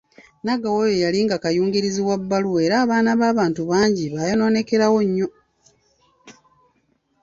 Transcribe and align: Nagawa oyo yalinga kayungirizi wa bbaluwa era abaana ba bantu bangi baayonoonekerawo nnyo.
Nagawa 0.43 0.77
oyo 0.83 0.95
yalinga 1.03 1.35
kayungirizi 1.43 2.01
wa 2.07 2.17
bbaluwa 2.21 2.59
era 2.67 2.75
abaana 2.83 3.11
ba 3.19 3.37
bantu 3.39 3.61
bangi 3.71 4.05
baayonoonekerawo 4.13 4.99
nnyo. 5.07 5.27